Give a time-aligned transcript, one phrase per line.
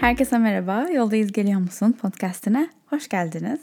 [0.00, 0.86] Herkese merhaba.
[0.90, 2.70] Yoldayız geliyor musun podcastine?
[2.86, 3.60] Hoş geldiniz.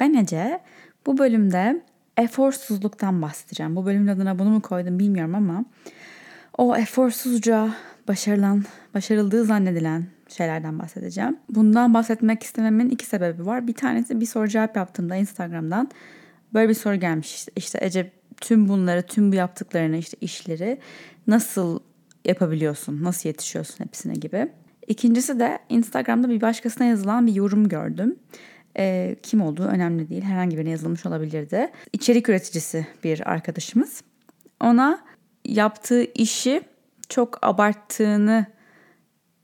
[0.00, 0.60] Ben Ece.
[1.06, 1.82] Bu bölümde
[2.16, 3.76] eforsuzluktan bahsedeceğim.
[3.76, 5.64] Bu bölümün adına bunu mu koydum bilmiyorum ama
[6.58, 7.74] o eforsuzca
[8.08, 11.36] başarılan, başarıldığı zannedilen şeylerden bahsedeceğim.
[11.48, 13.66] Bundan bahsetmek istememin iki sebebi var.
[13.66, 15.90] Bir tanesi bir soru cevap yaptığımda Instagram'dan
[16.54, 17.46] böyle bir soru gelmiş.
[17.56, 20.78] İşte, Ece tüm bunları, tüm bu yaptıklarını, işte işleri
[21.26, 21.80] nasıl
[22.24, 24.48] yapabiliyorsun, nasıl yetişiyorsun hepsine gibi.
[24.90, 28.18] İkincisi de Instagram'da bir başkasına yazılan bir yorum gördüm.
[28.78, 30.22] E, kim olduğu önemli değil.
[30.22, 31.70] Herhangi birine yazılmış olabilirdi.
[31.92, 34.02] İçerik üreticisi bir arkadaşımız.
[34.60, 35.04] Ona
[35.44, 36.62] yaptığı işi
[37.08, 38.46] çok abarttığını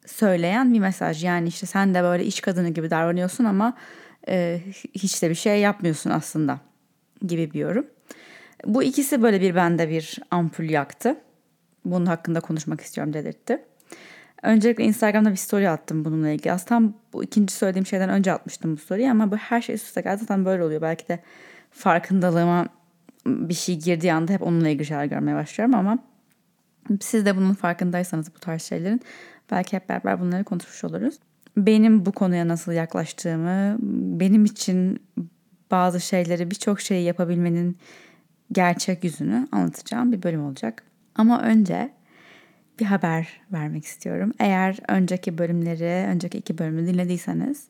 [0.06, 1.24] söyleyen bir mesaj.
[1.24, 3.76] Yani işte sen de böyle iş kadını gibi davranıyorsun ama
[4.28, 4.60] e,
[4.94, 6.60] hiç de bir şey yapmıyorsun aslında
[7.26, 7.86] gibi bir yorum.
[8.64, 11.16] Bu ikisi böyle bir bende bir ampul yaktı.
[11.84, 13.64] Bunun hakkında konuşmak istiyorum dedirtti.
[14.42, 16.52] Öncelikle Instagram'da bir story attım bununla ilgili.
[16.52, 20.20] Aslında bu ikinci söylediğim şeyden önce atmıştım bu story'i ama bu her şey üst geldi.
[20.20, 20.82] Zaten böyle oluyor.
[20.82, 21.20] Belki de
[21.70, 22.66] farkındalığıma
[23.26, 25.98] bir şey girdiği anda hep onunla ilgili şeyler görmeye başlıyorum ama
[27.00, 29.00] siz de bunun farkındaysanız bu tarz şeylerin
[29.50, 31.18] belki hep beraber bunları konuşmuş oluruz.
[31.56, 33.76] Benim bu konuya nasıl yaklaştığımı,
[34.20, 35.02] benim için
[35.70, 37.78] bazı şeyleri birçok şeyi yapabilmenin
[38.52, 40.82] gerçek yüzünü anlatacağım bir bölüm olacak.
[41.14, 41.90] Ama önce
[42.80, 44.32] bir haber vermek istiyorum.
[44.38, 47.64] Eğer önceki bölümleri, önceki iki bölümü dinlediyseniz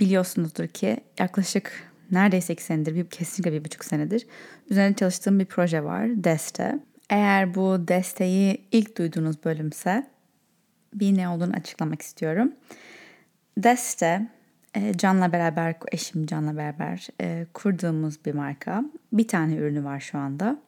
[0.00, 4.26] biliyorsunuzdur ki yaklaşık neredeyse iki senedir, bir, kesinlikle bir buçuk senedir
[4.70, 6.78] üzerine çalıştığım bir proje var, Deste.
[7.10, 10.06] Eğer bu desteği ilk duyduğunuz bölümse
[10.94, 12.52] bir ne olduğunu açıklamak istiyorum.
[13.58, 14.28] Deste,
[14.74, 18.84] e, Can'la beraber, eşim Can'la beraber e, kurduğumuz bir marka.
[19.12, 20.58] Bir tane ürünü var şu anda.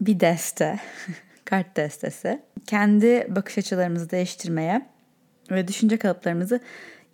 [0.00, 0.80] Bir deste,
[1.44, 2.42] kart destesi.
[2.66, 4.86] Kendi bakış açılarımızı değiştirmeye
[5.50, 6.60] ve düşünce kalıplarımızı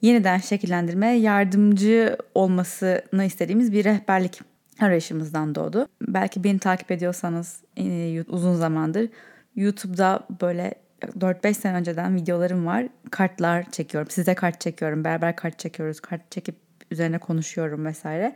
[0.03, 4.41] yeniden şekillendirmeye yardımcı olmasını istediğimiz bir rehberlik
[4.81, 5.89] arayışımızdan doğdu.
[6.03, 9.09] Belki beni takip ediyorsanız e, uzun zamandır
[9.57, 12.87] YouTube'da böyle 4-5 sene önceden videolarım var.
[13.11, 14.11] Kartlar çekiyorum.
[14.11, 15.05] Size kart çekiyorum.
[15.05, 16.01] Beraber kart çekiyoruz.
[16.01, 16.57] Kart çekip
[16.91, 18.35] üzerine konuşuyorum vesaire.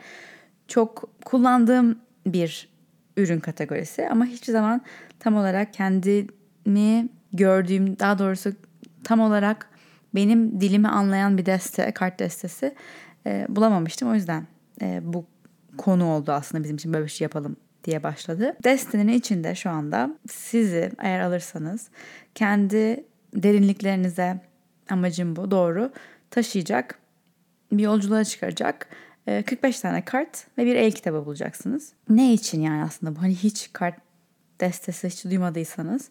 [0.69, 2.72] Çok kullandığım bir
[3.17, 4.83] ürün kategorisi ama hiçbir zaman
[5.19, 8.53] tam olarak kendimi gördüğüm daha doğrusu
[9.05, 9.69] tam olarak
[10.15, 12.75] benim dilimi anlayan bir deste, kart destesi
[13.27, 14.11] e, bulamamıştım.
[14.11, 14.47] O yüzden
[14.83, 15.27] e, bu
[15.79, 18.57] konu oldu aslında bizim için böyle bir şey yapalım diye başladı.
[18.65, 21.91] Destenin içinde şu anda sizi eğer alırsanız
[22.35, 24.41] kendi derinliklerinize
[24.91, 25.93] amacım bu doğru
[26.31, 26.99] taşıyacak
[27.73, 28.89] bir yolculuğa çıkaracak
[29.27, 31.93] 45 tane kart ve bir el kitabı bulacaksınız.
[32.09, 33.23] Ne için yani aslında bu?
[33.23, 33.95] Hani hiç kart
[34.61, 36.11] destesi hiç duymadıysanız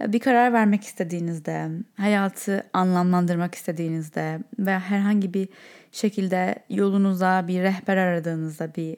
[0.00, 5.48] bir karar vermek istediğinizde, hayatı anlamlandırmak istediğinizde ve herhangi bir
[5.92, 8.96] şekilde yolunuza bir rehber aradığınızda bir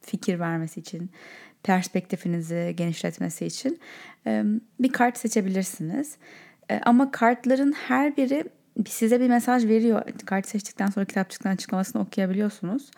[0.00, 1.10] fikir vermesi için,
[1.62, 3.80] perspektifinizi genişletmesi için
[4.80, 6.16] bir kart seçebilirsiniz.
[6.82, 8.44] Ama kartların her biri
[8.88, 10.02] size bir mesaj veriyor.
[10.26, 12.90] Kart seçtikten sonra kitapçıktan açıklamasını okuyabiliyorsunuz.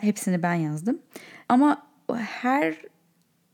[0.00, 0.98] Hepsini ben yazdım.
[1.48, 1.86] Ama
[2.16, 2.76] her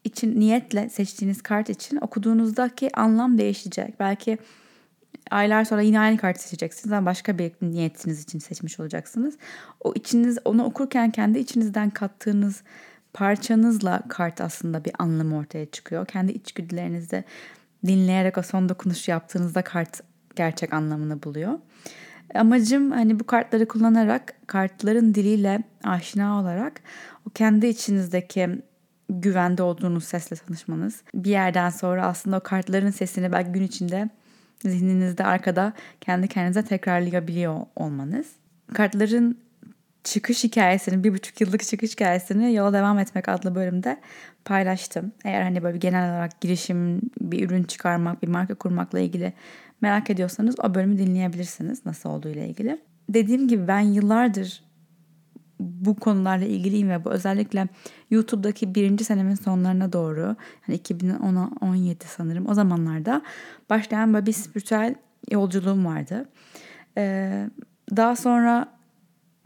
[0.04, 4.00] için niyetle seçtiğiniz kart için okuduğunuzdaki anlam değişecek.
[4.00, 4.38] Belki
[5.30, 9.38] aylar sonra yine aynı kartı seçeceksiniz ama başka bir niyetiniz için seçmiş olacaksınız.
[9.80, 12.62] O içiniz onu okurken kendi içinizden kattığınız
[13.12, 16.06] parçanızla kart aslında bir anlam ortaya çıkıyor.
[16.06, 17.24] Kendi içgüdülerinizde
[17.86, 20.00] dinleyerek o son dokunuşu yaptığınızda kart
[20.36, 21.58] gerçek anlamını buluyor.
[22.34, 26.80] Amacım hani bu kartları kullanarak kartların diliyle aşina olarak
[27.26, 28.48] o kendi içinizdeki
[29.08, 31.02] güvende olduğunuz sesle tanışmanız.
[31.14, 34.10] Bir yerden sonra aslında o kartların sesini belki gün içinde
[34.62, 38.26] zihninizde arkada kendi kendinize tekrarlayabiliyor olmanız.
[38.74, 39.38] Kartların
[40.04, 44.00] çıkış hikayesini, bir buçuk yıllık çıkış hikayesini Yola Devam Etmek adlı bölümde
[44.44, 45.12] paylaştım.
[45.24, 49.32] Eğer hani böyle genel olarak girişim, bir ürün çıkarmak, bir marka kurmakla ilgili
[49.82, 52.80] merak ediyorsanız o bölümü dinleyebilirsiniz nasıl olduğu ile ilgili.
[53.08, 54.62] Dediğim gibi ben yıllardır
[55.60, 57.68] bu konularla ilgiliyim ve bu özellikle
[58.10, 63.22] YouTube'daki birinci senemin sonlarına doğru hani 2017 sanırım o zamanlarda
[63.70, 64.94] başlayan böyle bir spiritüel
[65.30, 66.28] yolculuğum vardı.
[66.98, 67.50] Ee,
[67.96, 68.68] daha sonra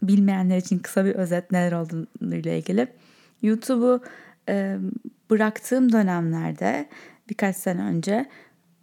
[0.01, 2.87] bilmeyenler için kısa bir özet neler olduğunu ile ilgili.
[3.41, 4.01] YouTube'u
[4.49, 4.77] e,
[5.29, 6.89] bıraktığım dönemlerde
[7.29, 8.25] birkaç sene önce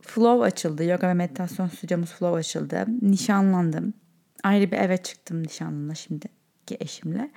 [0.06, 0.84] Flow açıldı.
[0.84, 2.86] Yoga ve meditasyon stüdyomuz Flow açıldı.
[3.02, 3.94] Nişanlandım.
[4.42, 6.26] Ayrı bir eve çıktım nişanlımla şimdi
[6.66, 7.30] ki eşimle.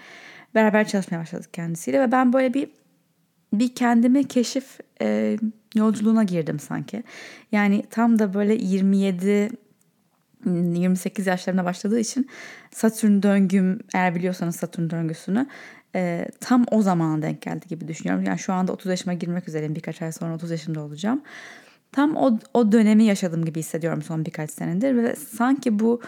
[0.55, 2.69] Beraber çalışmaya başladık kendisiyle ve ben böyle bir
[3.53, 5.37] bir kendimi keşif e,
[5.75, 7.03] yolculuğuna girdim sanki.
[7.51, 9.49] Yani tam da böyle 27
[10.45, 12.29] 28 yaşlarında başladığı için
[12.71, 15.47] Satürn döngüm eğer biliyorsanız Satürn döngüsünü
[15.95, 18.23] e, tam o zaman denk geldi gibi düşünüyorum.
[18.23, 19.75] Yani şu anda 30 yaşıma girmek üzereyim.
[19.75, 21.21] Birkaç ay sonra 30 yaşında olacağım.
[21.91, 26.01] Tam o, o dönemi yaşadım gibi hissediyorum son birkaç senedir ve sanki bu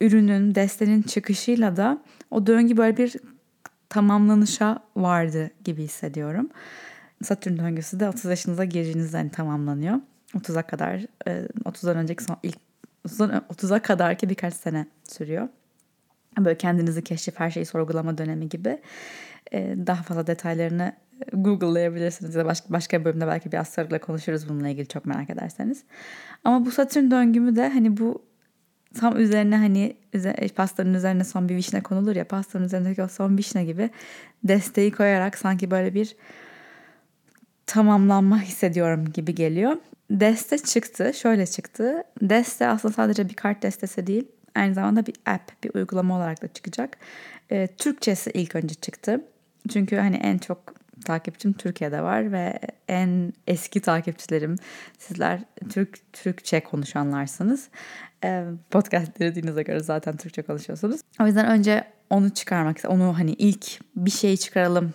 [0.00, 3.16] ürünün, destenin çıkışıyla da o döngü böyle bir
[3.88, 6.48] tamamlanışa vardı gibi hissediyorum.
[7.22, 9.96] Satürn döngüsü de 30 yaşınıza girdiğinizde hani tamamlanıyor.
[10.34, 11.00] 30'a kadar,
[11.64, 12.58] 30'dan önceki son ilk
[13.06, 15.48] 30'a kadar ki birkaç sene sürüyor.
[16.38, 18.80] Böyle kendinizi keşif, her şeyi sorgulama dönemi gibi.
[19.86, 20.92] Daha fazla detaylarını
[21.32, 25.30] Google'layabilirsiniz ya da başka, başka bir bölümde belki bir sarıyla konuşuruz bununla ilgili çok merak
[25.30, 25.84] ederseniz.
[26.44, 28.22] Ama bu Satürn döngümü de hani bu
[28.94, 29.96] tam üzerine hani
[30.56, 33.90] pastanın üzerine son bir vişne konulur ya pastanın üzerindeki o son vişne gibi
[34.44, 36.16] desteği koyarak sanki böyle bir
[37.66, 39.76] tamamlanma hissediyorum gibi geliyor.
[40.10, 41.12] Deste çıktı.
[41.14, 42.02] Şöyle çıktı.
[42.22, 44.28] Deste aslında sadece bir kart destesi değil.
[44.54, 46.96] Aynı zamanda bir app, bir uygulama olarak da çıkacak.
[47.50, 49.24] E, Türkçesi ilk önce çıktı.
[49.72, 50.74] Çünkü hani en çok
[51.04, 52.58] takipçim Türkiye'de var ve
[52.88, 54.56] en eski takipçilerim
[54.98, 55.40] sizler
[55.70, 57.68] Türk Türkçe konuşanlarsınız.
[58.24, 61.00] E, podcast dinlediğinize göre zaten Türkçe konuşuyorsunuz.
[61.20, 64.94] O yüzden önce onu çıkarmak, onu hani ilk bir şey çıkaralım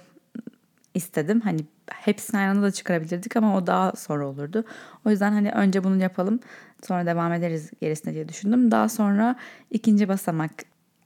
[0.94, 1.42] istedim.
[1.42, 1.60] Hani
[1.94, 4.64] hepsini aynı anda da çıkarabilirdik ama o daha sonra olurdu.
[5.06, 6.40] O yüzden hani önce bunu yapalım
[6.88, 8.72] sonra devam ederiz gerisine diye düşündüm.
[8.72, 9.36] Daha sonra
[9.70, 10.52] ikinci basamak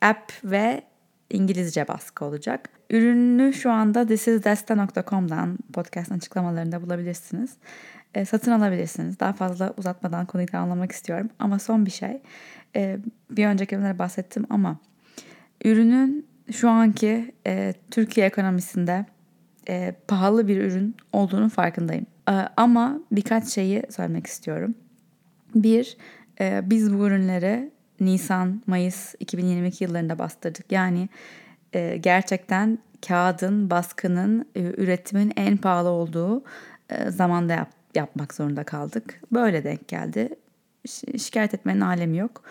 [0.01, 0.83] app ve
[1.29, 2.69] İngilizce baskı olacak.
[2.89, 7.53] Ürünü şu anda thisisdesta.com'dan podcast'ın açıklamalarında bulabilirsiniz.
[8.15, 9.19] E, satın alabilirsiniz.
[9.19, 11.29] Daha fazla uzatmadan konuyu tamamlamak istiyorum.
[11.39, 12.21] Ama son bir şey.
[12.75, 12.97] E,
[13.31, 14.77] bir önceki bölümlerde bahsettim ama
[15.65, 19.05] ürünün şu anki e, Türkiye ekonomisinde
[19.69, 22.05] e, pahalı bir ürün olduğunu farkındayım.
[22.29, 24.75] E, ama birkaç şeyi söylemek istiyorum.
[25.55, 25.97] Bir,
[26.41, 30.71] e, biz bu ürünleri Nisan, Mayıs 2022 yıllarında bastırdık.
[30.71, 31.09] Yani
[31.73, 36.43] e, gerçekten kağıdın, baskının, e, üretimin en pahalı olduğu
[36.89, 39.21] e, zamanda yap, yapmak zorunda kaldık.
[39.31, 40.29] Böyle denk geldi.
[40.85, 42.43] Ş- şikayet etmenin alemi yok.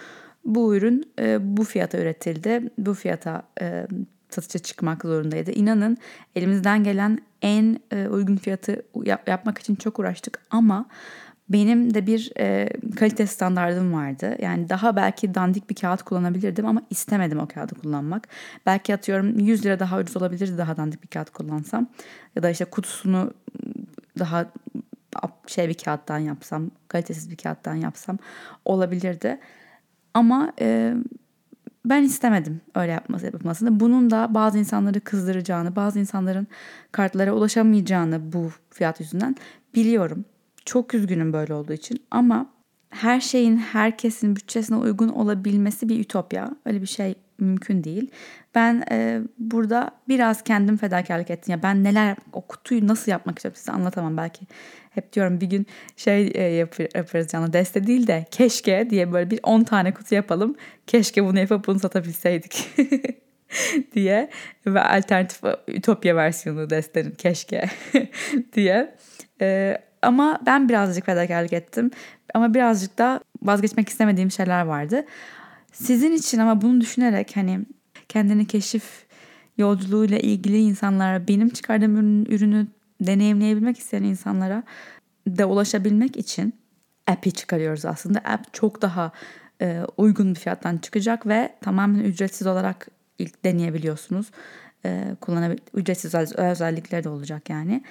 [0.45, 2.71] Bu ürün e, bu fiyata üretildi.
[2.79, 3.87] Bu fiyata e,
[4.31, 5.51] satışa çıkmak zorundaydı.
[5.51, 5.97] İnanın
[6.37, 10.87] elimizden gelen en e, uygun fiyatı yap, yapmak için çok uğraştık ama
[11.49, 14.37] benim de bir e, kalite standardım vardı.
[14.43, 18.29] Yani daha belki dandik bir kağıt kullanabilirdim ama istemedim o kağıdı kullanmak.
[18.67, 21.87] Belki atıyorum 100 lira daha ucuz olabilirdi daha dandik bir kağıt kullansam.
[22.37, 23.35] Ya da işte kutusunu
[24.19, 24.47] daha
[25.47, 28.19] şey bir kağıttan yapsam, kalitesiz bir kağıttan yapsam
[28.65, 29.41] olabilirdi.
[30.15, 30.95] Ama e,
[31.85, 33.81] ben istemedim öyle yapması yapmasını.
[33.81, 36.47] Bunun da bazı insanları kızdıracağını, bazı insanların
[36.93, 39.37] kartlara ulaşamayacağını bu fiyat yüzünden
[39.75, 40.25] biliyorum.
[40.65, 42.55] Çok üzgünüm böyle olduğu için ama
[42.91, 46.51] her şeyin herkesin bütçesine uygun olabilmesi bir ütopya.
[46.65, 48.11] Öyle bir şey mümkün değil.
[48.55, 51.53] Ben e, burada biraz kendim fedakarlık ettim.
[51.53, 54.47] Ya ben neler o kutuyu nasıl yapmak istiyorum size anlatamam belki.
[54.91, 55.67] Hep diyorum bir gün
[55.97, 60.15] şey e, yapır, yaparız canlı deste değil de keşke diye böyle bir 10 tane kutu
[60.15, 60.57] yapalım.
[60.87, 62.69] Keşke bunu yapıp bunu satabilseydik.
[63.95, 64.31] diye
[64.67, 67.65] ve alternatif ütopya versiyonu destenin keşke
[68.53, 68.95] diye.
[69.41, 71.91] E, ama ben birazcık fedakarlık ettim.
[72.35, 75.05] Ama birazcık da vazgeçmek istemediğim şeyler vardı.
[75.73, 77.61] Sizin için ama bunu düşünerek hani
[78.09, 79.07] kendini keşif
[79.59, 82.67] yolculuğuyla ilgili insanlara benim çıkardığım ürünü,
[83.01, 84.63] deneyimleyebilmek isteyen insanlara
[85.29, 86.55] da ulaşabilmek için
[87.07, 88.19] app'i çıkarıyoruz aslında.
[88.19, 89.13] App çok daha
[89.63, 94.31] e, uygun bir fiyattan çıkacak ve tamamen ücretsiz olarak ilk deneyebiliyorsunuz.
[94.85, 97.83] E, kullanabil ücretsiz özellikleri de olacak yani.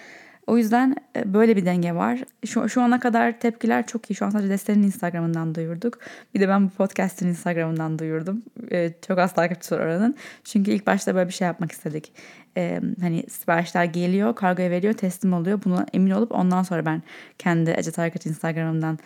[0.47, 2.23] O yüzden e, böyle bir denge var.
[2.45, 4.15] Şu, şu ana kadar tepkiler çok iyi.
[4.15, 5.99] Şu an sadece Deste'nin Instagram'ından duyurduk.
[6.33, 8.43] Bir de ben bu podcast'in Instagram'ından duyurdum.
[8.71, 10.15] Ee, çok az takipçi var oranın.
[10.43, 12.13] Çünkü ilk başta böyle bir şey yapmak istedik.
[12.57, 15.59] Ee, hani siparişler geliyor, kargoya veriyor, teslim oluyor.
[15.65, 17.01] Buna emin olup ondan sonra ben
[17.37, 18.99] kendi Ece Tarkat Instagram'dan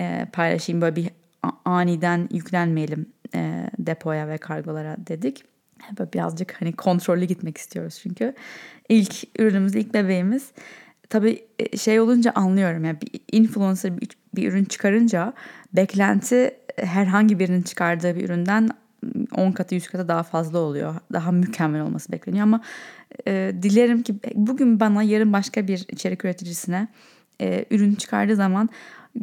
[0.00, 0.82] e, paylaşayım.
[0.82, 1.10] Böyle bir
[1.64, 5.44] aniden yüklenmeyelim e, depoya ve kargolara dedik.
[5.98, 8.34] Böyle birazcık hani kontrollü gitmek istiyoruz çünkü.
[8.88, 10.50] ilk ürünümüz, ilk bebeğimiz.
[11.10, 12.84] Tabii e, şey olunca anlıyorum.
[12.84, 15.32] Yani bir influencer bir, bir ürün çıkarınca
[15.72, 18.70] beklenti herhangi birinin çıkardığı bir üründen
[19.32, 20.94] 10 katı 100 katı daha fazla oluyor.
[21.12, 22.60] Daha mükemmel olması bekleniyor ama
[23.26, 26.88] e, dilerim ki bugün bana yarın başka bir içerik üreticisine
[27.40, 28.68] e, ürün çıkardığı zaman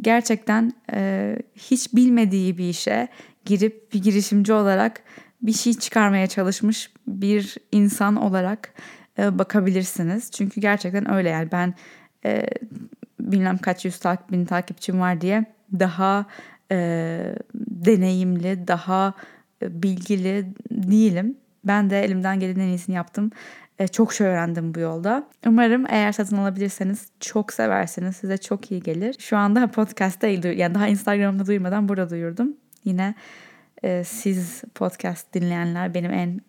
[0.00, 3.08] gerçekten e, hiç bilmediği bir işe
[3.44, 5.02] girip bir girişimci olarak
[5.44, 8.74] bir şey çıkarmaya çalışmış bir insan olarak
[9.18, 10.30] e, bakabilirsiniz.
[10.30, 11.74] Çünkü gerçekten öyle yani ben
[12.24, 12.46] e,
[13.20, 15.44] bilmem kaç yüz takip, bin takipçim var diye
[15.78, 16.26] daha
[16.72, 17.18] e,
[17.54, 19.14] deneyimli, daha
[19.62, 21.36] e, bilgili değilim.
[21.64, 23.30] Ben de elimden gelen en iyisini yaptım.
[23.78, 25.28] E, çok şey öğrendim bu yolda.
[25.46, 28.16] Umarım eğer satın alabilirseniz çok seversiniz.
[28.16, 29.16] Size çok iyi gelir.
[29.18, 32.56] Şu anda podcast'ta yani daha Instagram'da duyurmadan burada duyurdum.
[32.84, 33.14] Yine
[33.84, 36.40] e, siz podcast dinleyenler benim en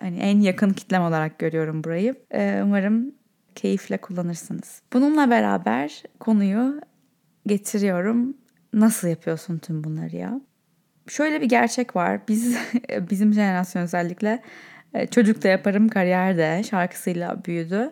[0.00, 2.14] hani en yakın kitlem olarak görüyorum burayı.
[2.30, 3.14] E, umarım
[3.54, 4.82] keyifle kullanırsınız.
[4.92, 6.80] Bununla beraber konuyu
[7.46, 8.36] getiriyorum.
[8.72, 10.40] Nasıl yapıyorsun tüm bunları ya?
[11.08, 12.20] Şöyle bir gerçek var.
[12.28, 12.56] Biz
[13.10, 14.42] bizim jenerasyon özellikle
[14.94, 17.90] e, çocuk da yaparım kariyerde şarkısıyla büyüdü.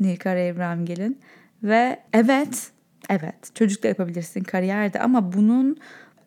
[0.00, 1.20] Nilkara İbrahimgel'in.
[1.62, 2.70] Ve evet,
[3.10, 5.76] evet çocuk da yapabilirsin kariyerde ama bunun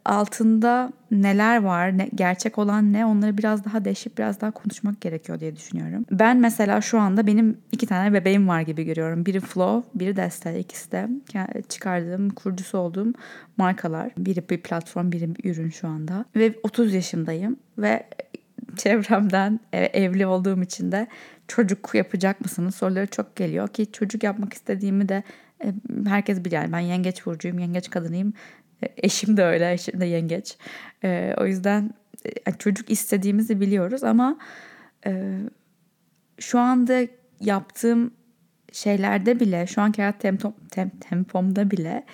[0.06, 5.40] altında neler var, ne, gerçek olan ne onları biraz daha deşip biraz daha konuşmak gerekiyor
[5.40, 6.06] diye düşünüyorum.
[6.12, 9.26] Ben mesela şu anda benim iki tane bebeğim var gibi görüyorum.
[9.26, 10.56] Biri Flow, biri Destel.
[10.56, 11.10] İkisi de
[11.70, 13.14] çıkardığım, kurucusu olduğum
[13.58, 14.12] markalar.
[14.18, 16.26] Biri bir platform, biri bir ürün şu anda.
[16.36, 18.04] Ve 30 yaşındayım ve
[18.78, 21.08] çevremden e, evli olduğum için de
[21.48, 25.24] çocuk yapacak mısınız soruları çok geliyor ki çocuk yapmak istediğimi de
[25.64, 25.74] e,
[26.08, 26.52] herkes bilir.
[26.52, 28.34] Yani ben yengeç burcuyum, yengeç kadınıyım.
[28.84, 30.58] E, eşim de öyle, eşim de yengeç.
[31.38, 31.92] o yüzden
[32.60, 34.38] çocuk istediğimizi biliyoruz ama
[36.40, 37.02] şu anda
[37.40, 38.12] yaptığım
[38.72, 42.06] şeylerde bile, şu anki hayat tempom, tem, tempomda bile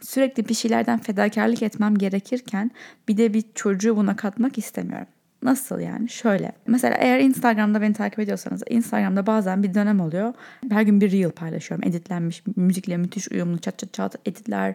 [0.00, 2.70] sürekli bir şeylerden fedakarlık etmem gerekirken
[3.08, 5.06] bir de bir çocuğu buna katmak istemiyorum.
[5.42, 6.08] Nasıl yani?
[6.08, 6.52] Şöyle.
[6.66, 10.34] Mesela eğer Instagram'da beni takip ediyorsanız Instagram'da bazen bir dönem oluyor.
[10.70, 11.88] Her gün bir reel paylaşıyorum.
[11.88, 14.74] Editlenmiş, müzikle müthiş uyumlu çat çat çat editler,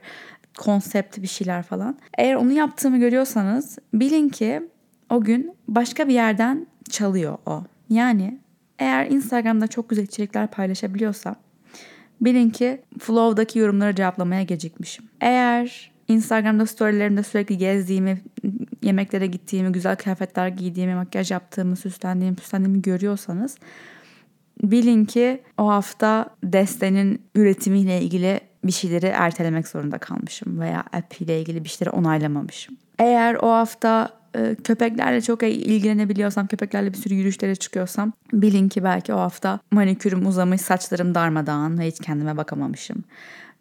[0.57, 1.97] konsept bir şeyler falan.
[2.17, 4.61] Eğer onu yaptığımı görüyorsanız bilin ki
[5.09, 7.63] o gün başka bir yerden çalıyor o.
[7.89, 8.39] Yani
[8.79, 11.35] eğer Instagram'da çok güzel içerikler paylaşabiliyorsam
[12.21, 15.05] bilin ki Flow'daki yorumları cevaplamaya gecikmişim.
[15.21, 18.21] Eğer Instagram'da storylerimde sürekli gezdiğimi,
[18.81, 23.57] yemeklere gittiğimi, güzel kıyafetler giydiğimi, makyaj yaptığımı, süslendiğimi, süslendiğimi görüyorsanız
[24.63, 31.41] bilin ki o hafta destenin üretimiyle ilgili bir şeyleri ertelemek zorunda kalmışım veya app ile
[31.41, 32.77] ilgili bir şeyleri onaylamamışım.
[32.99, 39.13] Eğer o hafta e, köpeklerle çok ilgilenebiliyorsam, köpeklerle bir sürü yürüyüşlere çıkıyorsam bilin ki belki
[39.13, 43.03] o hafta manikürüm uzamış, saçlarım darmadağın ve hiç kendime bakamamışım.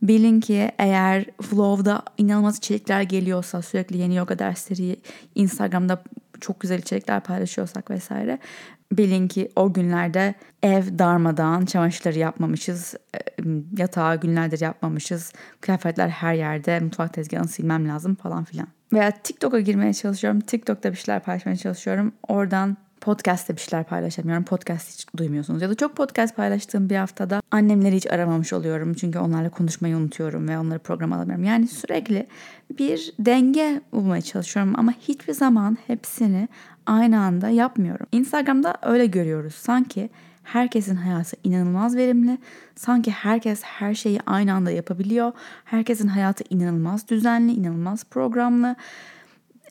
[0.03, 4.97] Bilin ki eğer Flow'da inanılmaz içerikler geliyorsa sürekli yeni yoga dersleri
[5.35, 6.03] Instagram'da
[6.41, 8.39] çok güzel içerikler paylaşıyorsak vesaire
[8.93, 13.19] bilin ki o günlerde ev darmadan çamaşırları yapmamışız, e,
[13.79, 18.69] yatağı günlerdir yapmamışız, kıyafetler her yerde, mutfak tezgahını silmem lazım falan filan.
[18.93, 22.13] Veya TikTok'a girmeye çalışıyorum, TikTok'ta bir şeyler paylaşmaya çalışıyorum.
[22.29, 24.45] Oradan podcast'te bir şeyler paylaşamıyorum.
[24.45, 25.63] Podcast hiç duymuyorsunuz.
[25.63, 28.95] Ya da çok podcast paylaştığım bir haftada annemleri hiç aramamış oluyorum.
[28.95, 31.45] Çünkü onlarla konuşmayı unutuyorum ve onları program alamıyorum.
[31.45, 32.27] Yani sürekli
[32.79, 36.49] bir denge bulmaya çalışıyorum ama hiçbir zaman hepsini
[36.87, 38.07] aynı anda yapmıyorum.
[38.13, 39.55] Instagram'da öyle görüyoruz.
[39.55, 40.11] Sanki
[40.43, 42.39] herkesin hayatı inanılmaz verimli.
[42.77, 45.33] Sanki herkes her şeyi aynı anda yapabiliyor.
[45.65, 48.77] Herkesin hayatı inanılmaz düzenli, inanılmaz programlı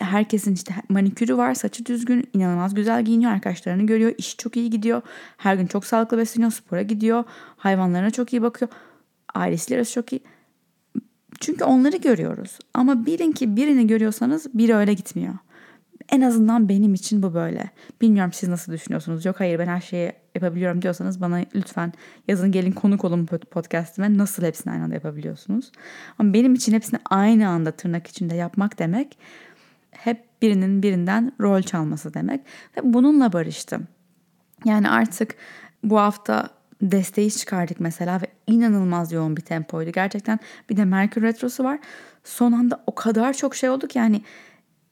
[0.04, 5.01] herkesin işte manikürü var, saçı düzgün, inanılmaz güzel giyiniyor, arkadaşlarını görüyor, iş çok iyi gidiyor.
[5.38, 7.24] Her gün çok sağlıklı besleniyor, spora gidiyor,
[7.58, 8.72] hayvanlarına çok iyi bakıyor.
[9.34, 10.22] Ailesiyle çok iyi.
[11.40, 12.60] Çünkü onları görüyoruz.
[12.74, 15.34] Ama bilin ki birini görüyorsanız biri öyle gitmiyor.
[16.12, 17.70] En azından benim için bu böyle.
[18.01, 19.25] Bilmiyorum siz nasıl düşünüyorsunuz.
[19.25, 21.94] Yok hayır ben her şeyi yapabiliyorum diyorsanız bana lütfen
[22.27, 24.18] yazın gelin konuk olun podcastime.
[24.18, 25.72] Nasıl hepsini aynı anda yapabiliyorsunuz?
[26.20, 29.18] Ama benim için hepsini aynı anda tırnak içinde yapmak demek
[29.91, 32.41] hep birinin birinden rol çalması demek.
[32.77, 33.88] Ve bununla barıştım.
[34.65, 35.36] Yani artık
[35.84, 36.50] bu hafta
[36.82, 39.91] desteği çıkardık mesela ve inanılmaz yoğun bir tempoydu.
[39.91, 40.39] Gerçekten
[40.70, 41.80] bir de Merkür Retrosu var.
[42.24, 44.22] Son anda o kadar çok şey oldu ki yani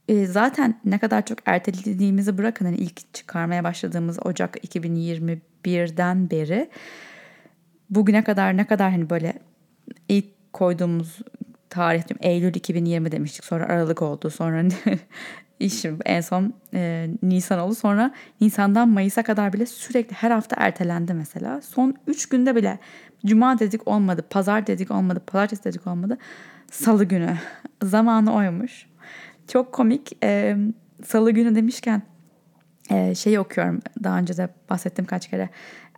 [0.09, 6.69] e, zaten ne kadar çok ertelediğimizi bırakın hani ilk çıkarmaya başladığımız Ocak 2021'den beri
[7.89, 9.33] bugüne kadar ne kadar hani böyle
[10.09, 11.19] ilk koyduğumuz
[11.69, 13.45] tarih Eylül 2020 demiştik.
[13.45, 14.29] Sonra Aralık oldu.
[14.29, 14.63] Sonra
[15.59, 17.75] işim en son e, Nisan oldu.
[17.75, 21.61] Sonra Nisan'dan Mayıs'a kadar bile sürekli her hafta ertelendi mesela.
[21.61, 22.79] Son 3 günde bile
[23.25, 26.17] Cuma dedik olmadı, Pazar dedik olmadı, Pazartesi dedik olmadı.
[26.71, 27.37] Salı günü.
[27.83, 28.88] Zamanı oymuş.
[29.51, 30.17] Çok komik.
[30.23, 30.57] E,
[31.05, 32.01] Salı günü demişken
[32.91, 33.79] e, şeyi okuyorum.
[34.03, 35.49] Daha önce de bahsettim kaç kere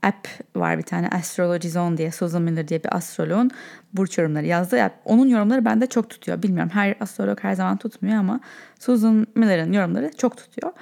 [0.04, 3.52] app var bir tane Astrology Zone diye Susan Miller diye bir astroloğun
[3.94, 4.84] burç yorumları yazdı.
[4.84, 4.96] app.
[5.06, 6.44] Onun yorumları bende çok tutuyor.
[6.44, 8.40] Bilmiyorum her astrolog her zaman tutmuyor ama
[8.80, 10.74] Susan Miller'ın yorumları çok tutuyor.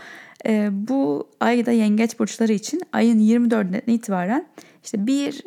[0.46, 4.48] E, bu ayda yengeç burçları için ayın 24'ünden itibaren
[4.84, 5.44] işte bir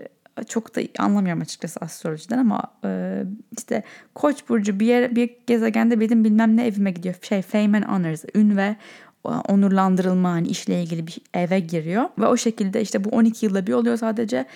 [0.48, 3.22] çok da anlamıyorum açıkçası astrolojiden ama e,
[3.58, 3.82] işte
[4.14, 7.14] Koç burcu bir yer bir gezegende benim bilmem ne evime gidiyor.
[7.22, 8.76] Şey fame and honors, ün ve
[9.24, 13.72] onurlandırılma hani işle ilgili bir eve giriyor ve o şekilde işte bu 12 yılda bir
[13.72, 14.46] oluyor sadece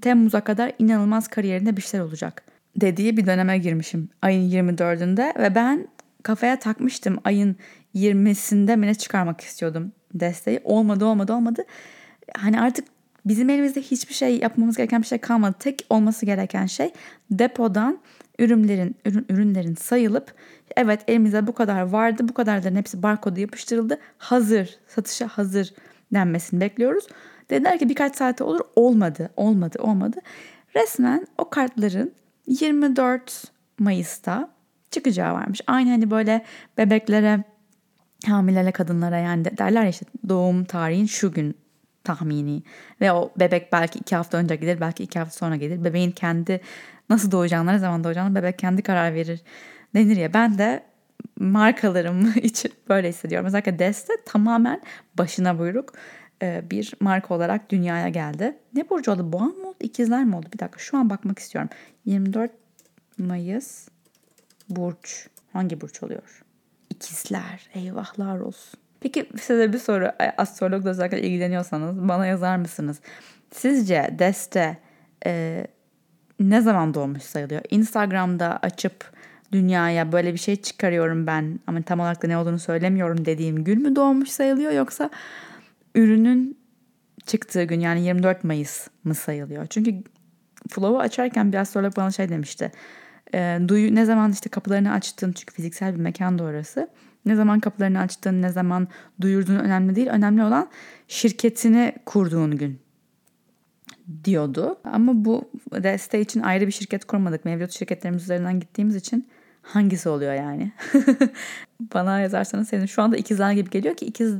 [0.00, 2.42] Temmuz'a kadar inanılmaz kariyerinde bir şeyler olacak
[2.76, 5.88] dediği bir döneme girmişim ayın 24'ünde ve ben
[6.22, 7.56] kafaya takmıştım ayın
[7.94, 10.60] 20'sinde mi ne çıkarmak istiyordum desteği.
[10.64, 11.62] Olmadı olmadı olmadı.
[12.36, 12.84] Hani artık
[13.24, 15.56] bizim elimizde hiçbir şey yapmamız gereken bir şey kalmadı.
[15.58, 16.92] Tek olması gereken şey
[17.30, 17.98] depodan
[18.38, 20.34] ürünlerin ürün, ürünlerin sayılıp
[20.76, 25.74] evet elimizde bu kadar vardı bu kadarların hepsi barkodu yapıştırıldı hazır satışa hazır
[26.14, 27.06] denmesini bekliyoruz.
[27.50, 30.20] Dediler ki birkaç saate olur olmadı olmadı olmadı.
[30.76, 32.12] Resmen o kartların
[32.46, 33.44] 24
[33.78, 34.50] Mayıs'ta
[34.90, 35.60] çıkacağı varmış.
[35.66, 36.44] Aynı hani böyle
[36.78, 37.44] bebeklere
[38.26, 41.56] hamilele kadınlara yani derler ya işte doğum tarihin şu gün
[42.04, 42.62] tahmini
[43.00, 45.84] ve o bebek belki iki hafta önce gelir belki iki hafta sonra gelir.
[45.84, 46.60] Bebeğin kendi
[47.10, 49.42] nasıl doğacağını ne zaman doğacağını bebek kendi karar verir
[49.94, 50.84] denir ya ben de
[51.38, 53.46] markalarım için böyle hissediyorum.
[53.46, 54.82] Özellikle Deste tamamen
[55.18, 55.92] başına buyruk
[56.42, 58.58] e, bir marka olarak dünyaya geldi.
[58.74, 59.32] Ne burcu oldu?
[59.32, 59.76] Boğa mı oldu?
[59.80, 60.46] İkizler mi oldu?
[60.54, 61.70] Bir dakika şu an bakmak istiyorum.
[62.04, 62.50] 24
[63.18, 63.88] Mayıs
[64.68, 65.28] Burç.
[65.52, 66.44] Hangi burç oluyor?
[66.90, 67.70] İkizler.
[67.74, 68.80] Eyvahlar olsun.
[69.00, 70.12] Peki size bir soru.
[70.38, 73.00] Astrologla özellikle ilgileniyorsanız bana yazar mısınız?
[73.50, 74.78] Sizce Deste
[75.26, 75.66] e,
[76.40, 77.60] ne zaman doğmuş sayılıyor?
[77.70, 79.12] Instagram'da açıp
[79.52, 83.82] dünyaya böyle bir şey çıkarıyorum ben ama tam olarak da ne olduğunu söylemiyorum dediğim gün
[83.82, 85.10] mü doğmuş sayılıyor yoksa
[85.94, 86.58] ürünün
[87.26, 89.66] çıktığı gün yani 24 Mayıs mı sayılıyor?
[89.66, 89.94] Çünkü
[90.68, 92.72] Flow'u açarken bir astrolog bana şey demişti.
[93.34, 96.88] E, duyu, ne zaman işte kapılarını açtın çünkü fiziksel bir mekan da orası.
[97.26, 98.88] Ne zaman kapılarını açtın, ne zaman
[99.20, 100.08] duyurduğun önemli değil.
[100.08, 100.68] Önemli olan
[101.08, 102.80] şirketini kurduğun gün
[104.24, 104.78] diyordu.
[104.84, 107.44] Ama bu deste için ayrı bir şirket kurmadık.
[107.44, 109.28] Mevcut şirketlerimiz üzerinden gittiğimiz için
[109.62, 110.72] hangisi oluyor yani?
[111.94, 114.38] Bana yazarsanız senin şu anda ikizler gibi geliyor ki ikiz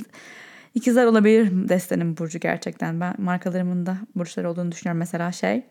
[0.75, 3.01] ikizler olabilir destenin burcu gerçekten.
[3.01, 4.99] Ben markalarımın da burçlar olduğunu düşünüyorum.
[4.99, 5.63] Mesela şey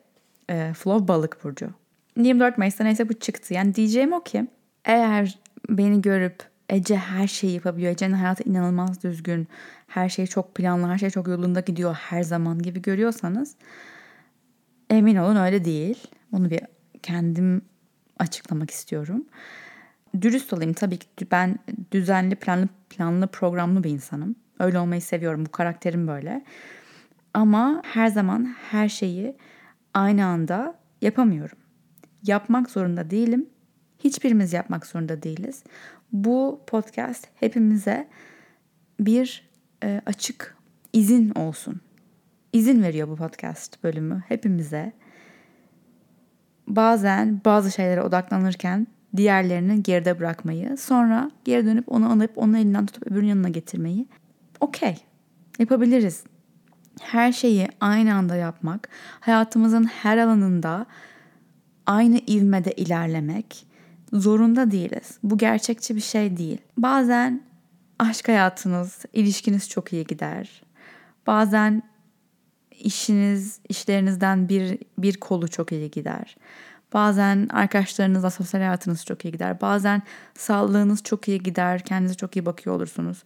[0.49, 1.69] e, Flow balık burcu.
[2.17, 3.53] 24 Mayıs'ta neyse bu çıktı.
[3.53, 4.47] Yani diyeceğim o ki
[4.85, 7.91] eğer beni görüp Ece her şeyi yapabiliyor.
[7.91, 9.47] Ece'nin hayatı inanılmaz düzgün.
[9.87, 13.55] Her şey çok planlı, her şey çok yolunda gidiyor her zaman gibi görüyorsanız
[14.89, 16.07] emin olun öyle değil.
[16.31, 16.61] Bunu bir
[17.03, 17.61] kendim
[18.19, 19.25] açıklamak istiyorum.
[20.21, 21.59] Dürüst olayım tabii ki ben
[21.91, 24.35] düzenli, planlı, planlı, programlı bir insanım.
[24.59, 25.45] Öyle olmayı seviyorum.
[25.45, 26.43] Bu karakterim böyle.
[27.33, 29.35] Ama her zaman her şeyi
[29.93, 31.57] aynı anda yapamıyorum.
[32.23, 33.49] Yapmak zorunda değilim.
[33.99, 35.63] Hiçbirimiz yapmak zorunda değiliz.
[36.11, 38.07] Bu podcast hepimize
[38.99, 39.49] bir
[39.83, 40.57] e, açık
[40.93, 41.81] izin olsun.
[42.53, 44.93] İzin veriyor bu podcast bölümü hepimize.
[46.67, 53.11] Bazen bazı şeylere odaklanırken diğerlerini geride bırakmayı, sonra geri dönüp onu alıp onun elinden tutup
[53.11, 54.07] öbürünün yanına getirmeyi.
[54.59, 54.97] Okey.
[55.59, 56.23] Yapabiliriz.
[57.01, 60.85] Her şeyi aynı anda yapmak, hayatımızın her alanında
[61.85, 63.68] aynı ivmede ilerlemek
[64.13, 65.19] zorunda değiliz.
[65.23, 66.57] Bu gerçekçi bir şey değil.
[66.77, 67.43] Bazen
[67.99, 70.61] aşk hayatınız, ilişkiniz çok iyi gider.
[71.27, 71.83] Bazen
[72.79, 76.35] işiniz, işlerinizden bir, bir kolu çok iyi gider.
[76.93, 79.61] Bazen arkadaşlarınızla sosyal hayatınız çok iyi gider.
[79.61, 80.01] Bazen
[80.37, 81.85] sağlığınız çok iyi gider.
[81.85, 83.23] Kendinize çok iyi bakıyor olursunuz.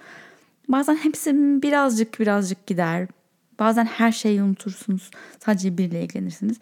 [0.67, 3.08] Bazen hepsi birazcık birazcık gider.
[3.60, 5.12] Bazen her şeyi unutursunuz.
[5.39, 6.60] Sadece biriyle ilgilenirsiniz.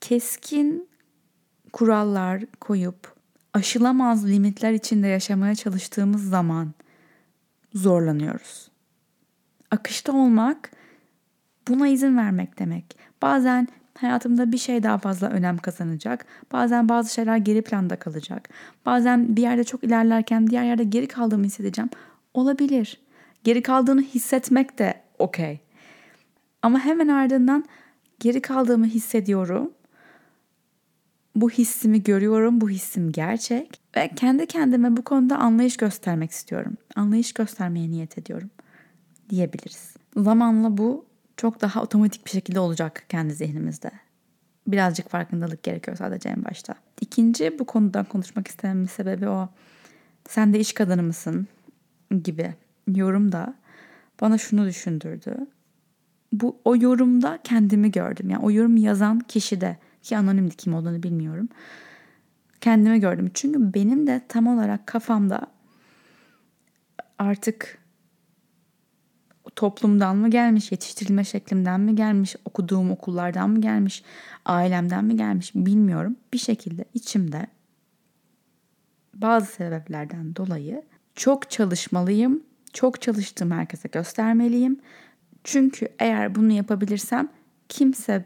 [0.00, 0.88] Keskin
[1.72, 3.11] kurallar koyup
[3.54, 6.72] aşılamaz limitler içinde yaşamaya çalıştığımız zaman
[7.74, 8.70] zorlanıyoruz.
[9.70, 10.70] Akışta olmak
[11.68, 12.96] buna izin vermek demek.
[13.22, 16.26] Bazen hayatımda bir şey daha fazla önem kazanacak.
[16.52, 18.48] Bazen bazı şeyler geri planda kalacak.
[18.86, 21.90] Bazen bir yerde çok ilerlerken diğer yerde geri kaldığımı hissedeceğim.
[22.34, 23.00] Olabilir.
[23.44, 25.60] Geri kaldığını hissetmek de okey.
[26.62, 27.64] Ama hemen ardından
[28.20, 29.70] geri kaldığımı hissediyorum
[31.36, 36.76] bu hissimi görüyorum, bu hissim gerçek ve kendi kendime bu konuda anlayış göstermek istiyorum.
[36.96, 38.50] Anlayış göstermeye niyet ediyorum
[39.30, 39.94] diyebiliriz.
[40.16, 41.04] Zamanla bu
[41.36, 43.90] çok daha otomatik bir şekilde olacak kendi zihnimizde.
[44.66, 46.74] Birazcık farkındalık gerekiyor sadece en başta.
[47.00, 49.48] İkinci bu konudan konuşmak istememin sebebi o.
[50.28, 51.46] Sen de iş kadını mısın
[52.22, 52.54] gibi
[52.88, 53.54] yorum da
[54.20, 55.36] bana şunu düşündürdü.
[56.32, 58.30] Bu o yorumda kendimi gördüm.
[58.30, 61.48] Yani o yorum yazan kişi de ki anonimdi kim olduğunu bilmiyorum.
[62.60, 63.30] Kendimi gördüm.
[63.34, 65.46] Çünkü benim de tam olarak kafamda
[67.18, 67.82] artık
[69.56, 74.02] toplumdan mı gelmiş, yetiştirilme şeklimden mi gelmiş, okuduğum okullardan mı gelmiş,
[74.44, 76.16] ailemden mi gelmiş bilmiyorum.
[76.32, 77.46] Bir şekilde içimde
[79.14, 80.82] bazı sebeplerden dolayı
[81.14, 84.80] çok çalışmalıyım, çok çalıştığım herkese göstermeliyim.
[85.44, 87.28] Çünkü eğer bunu yapabilirsem
[87.68, 88.24] kimse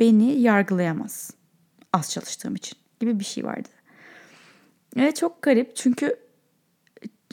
[0.00, 1.30] beni yargılayamaz
[1.92, 3.68] az çalıştığım için gibi bir şey vardı.
[4.96, 6.16] Ve çok garip çünkü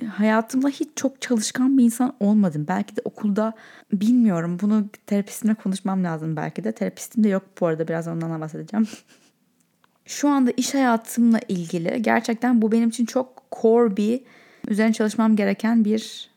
[0.08, 2.66] hayatımda hiç çok çalışkan bir insan olmadım.
[2.68, 3.54] Belki de okulda
[3.94, 6.72] bilmiyorum bunu terapistimle konuşmam lazım belki de.
[6.72, 8.88] Terapistim de yok bu arada biraz ondan bahsedeceğim.
[10.06, 14.22] Şu anda iş hayatımla ilgili gerçekten bu benim için çok core bir
[14.68, 16.30] üzerine çalışmam gereken bir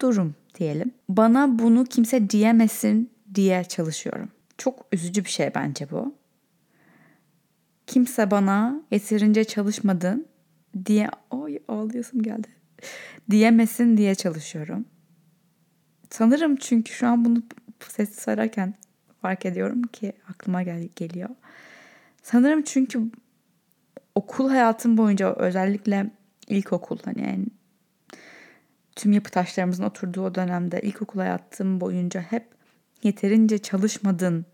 [0.00, 0.90] durum diyelim.
[1.08, 4.28] Bana bunu kimse diyemesin diye çalışıyorum.
[4.58, 6.14] Çok üzücü bir şey bence bu.
[7.86, 10.26] Kimse bana yeterince çalışmadın
[10.86, 12.48] diye oy ağlıyorsun geldi.
[13.30, 14.84] Diyemesin diye çalışıyorum.
[16.10, 17.42] Sanırım çünkü şu an bunu
[17.88, 18.74] ses sararken
[19.22, 21.28] fark ediyorum ki aklıma gel geliyor.
[22.22, 23.00] Sanırım çünkü
[24.14, 26.10] okul hayatım boyunca özellikle
[26.48, 27.46] ilkokul hani yani
[28.96, 32.55] tüm yapı taşlarımızın oturduğu o dönemde ilkokul hayatım boyunca hep
[33.06, 34.46] yeterince çalışmadın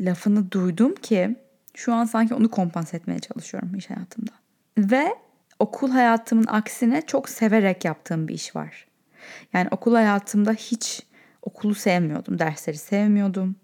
[0.00, 1.36] lafını duydum ki
[1.74, 4.32] şu an sanki onu kompanse etmeye çalışıyorum iş hayatımda.
[4.78, 5.14] Ve
[5.58, 8.86] okul hayatımın aksine çok severek yaptığım bir iş var.
[9.52, 11.02] Yani okul hayatımda hiç
[11.42, 13.56] okulu sevmiyordum, dersleri sevmiyordum.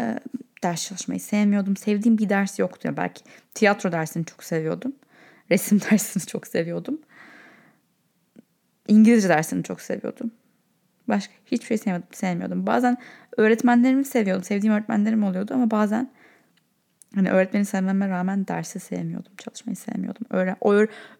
[0.00, 0.18] Ee,
[0.62, 1.76] ders çalışmayı sevmiyordum.
[1.76, 2.80] Sevdiğim bir ders yoktu.
[2.84, 4.92] Yani belki tiyatro dersini çok seviyordum.
[5.50, 7.00] Resim dersini çok seviyordum.
[8.88, 10.30] İngilizce dersini çok seviyordum.
[11.08, 12.66] Başka hiçbir şey sevmiyordum.
[12.66, 12.98] Bazen
[13.36, 14.44] öğretmenlerimi seviyordum.
[14.44, 16.10] Sevdiğim öğretmenlerim oluyordu ama bazen
[17.14, 19.32] hani öğretmeni sevmeme rağmen dersi sevmiyordum.
[19.38, 20.26] Çalışmayı sevmiyordum.
[20.30, 20.56] Öğren,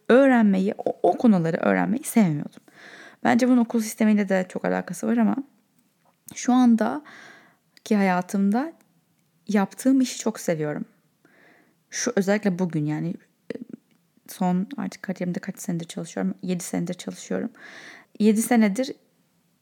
[0.09, 2.61] öğrenmeyi, o, o konuları öğrenmeyi sevmiyordum.
[3.23, 5.35] Bence bunun okul sistemiyle de çok alakası var ama
[6.35, 7.01] şu anda
[7.83, 8.73] ki hayatımda
[9.47, 10.85] yaptığım işi çok seviyorum.
[11.89, 13.13] Şu özellikle bugün yani
[14.27, 16.35] son artık kariyerimde kaç senedir çalışıyorum?
[16.43, 17.49] 7 senedir çalışıyorum.
[18.19, 18.91] 7 senedir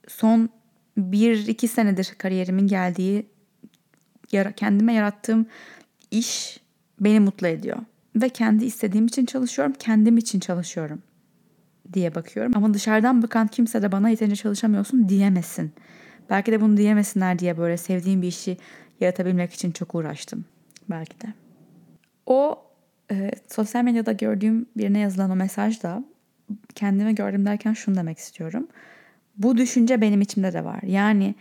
[0.07, 0.49] son
[0.97, 3.25] 1-2 senedir kariyerimin geldiği
[4.55, 5.45] kendime yarattığım
[6.11, 6.59] iş
[6.99, 7.77] beni mutlu ediyor.
[8.15, 11.01] Ve kendi istediğim için çalışıyorum, kendim için çalışıyorum
[11.93, 12.51] diye bakıyorum.
[12.55, 15.71] Ama dışarıdan bakan kimse de bana yeterince çalışamıyorsun diyemesin.
[16.29, 18.57] Belki de bunu diyemesinler diye böyle sevdiğim bir işi
[18.99, 20.45] yaratabilmek için çok uğraştım.
[20.89, 21.27] Belki de.
[22.25, 22.65] O
[23.11, 26.03] e, sosyal medyada gördüğüm birine yazılan o mesajda
[26.75, 28.67] kendime gördüm derken şunu demek istiyorum.
[29.37, 30.79] Bu düşünce benim içimde de var.
[30.83, 31.35] Yani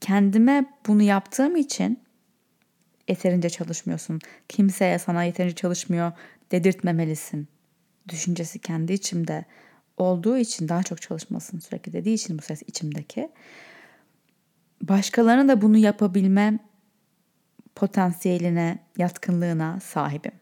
[0.00, 2.00] kendime bunu yaptığım için
[3.08, 4.20] yeterince çalışmıyorsun.
[4.48, 6.12] Kimseye sana yeterince çalışmıyor
[6.52, 7.48] dedirtmemelisin.
[8.08, 9.44] Düşüncesi kendi içimde
[9.96, 13.28] olduğu için daha çok çalışmasın sürekli dediği için bu ses içimdeki.
[14.82, 16.58] Başkalarına da bunu yapabilme
[17.74, 20.32] potansiyeline, yatkınlığına sahibim.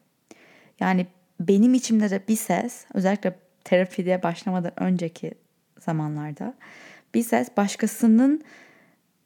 [0.81, 1.07] Yani
[1.41, 5.35] benim içimde de bir ses, özellikle terapide başlamadan önceki
[5.81, 6.55] zamanlarda
[7.17, 8.43] bir ses başkasının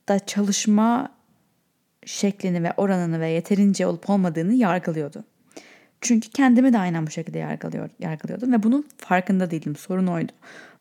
[0.09, 1.13] da çalışma
[2.07, 5.25] şeklini ve oranını ve yeterince olup olmadığını yargılıyordu.
[6.01, 9.77] Çünkü kendimi de aynen bu şekilde yargılıyor, yargılıyordum ve bunun farkında değildim.
[9.77, 10.33] Sorun oydu.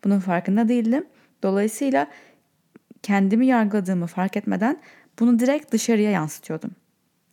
[0.04, 1.06] Bunun farkında değildim.
[1.44, 2.08] Dolayısıyla
[3.04, 4.80] kendimi yargıladığımı fark etmeden
[5.20, 6.72] bunu direkt dışarıya yansıtıyordum.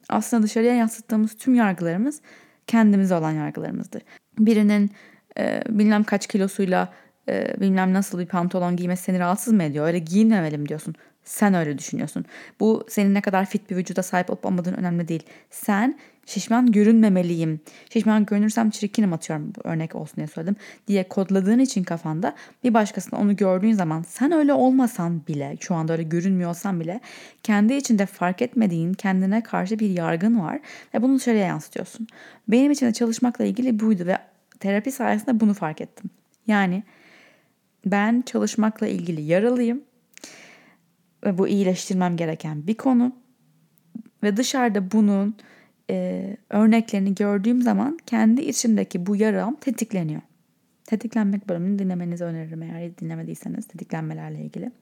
[0.08, 2.20] Aslında dışarıya yansıttığımız tüm yargılarımız
[2.66, 4.02] kendimize olan yargılarımızdır.
[4.38, 4.90] Birinin
[5.38, 6.92] e, bilmem kaç kilosuyla
[7.28, 9.86] e, bilmem nasıl bir pantolon giymesi seni rahatsız mı ediyor?
[9.86, 10.94] Öyle giyinmemelim diyorsun.
[11.24, 12.24] Sen öyle düşünüyorsun.
[12.60, 15.22] Bu senin ne kadar fit bir vücuda sahip olup olmadığın önemli değil.
[15.50, 17.60] Sen şişman görünmemeliyim.
[17.92, 20.56] Şişman görünürsem çirkinim atıyorum örnek olsun diye söyledim.
[20.88, 22.34] Diye kodladığın için kafanda
[22.64, 27.00] bir başkasına onu gördüğün zaman sen öyle olmasan bile şu anda öyle görünmüyorsan bile
[27.42, 30.60] kendi içinde fark etmediğin kendine karşı bir yargın var
[30.94, 32.06] ve bunu dışarıya yansıtıyorsun.
[32.48, 34.18] Benim için de çalışmakla ilgili buydu ve
[34.60, 36.10] terapi sayesinde bunu fark ettim.
[36.46, 36.82] Yani
[37.86, 39.82] ben çalışmakla ilgili yaralıyım
[41.24, 43.12] ve bu iyileştirmem gereken bir konu
[44.22, 45.34] ve dışarıda bunun
[45.90, 50.20] e, örneklerini gördüğüm zaman kendi içimdeki bu yaram tetikleniyor.
[50.84, 54.72] Tetiklenmek bölümünü dinlemenizi öneririm eğer dinlemediyseniz tetiklenmelerle ilgili.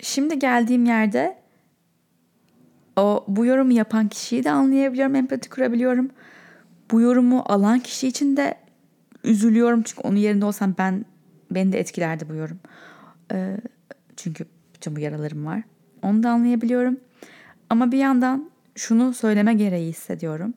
[0.00, 1.36] Şimdi geldiğim yerde
[2.96, 6.10] o bu yorumu yapan kişiyi de anlayabiliyorum, empati kurabiliyorum.
[6.90, 8.54] Bu yorumu alan kişi için de
[9.24, 11.04] üzülüyorum çünkü onun yerinde olsam ben
[11.50, 12.58] beni de etkilerdi bu yorum.
[13.32, 13.56] Ee,
[14.16, 15.62] çünkü bütün bu yaralarım var.
[16.02, 17.00] Onu da anlayabiliyorum.
[17.70, 20.54] Ama bir yandan şunu söyleme gereği hissediyorum.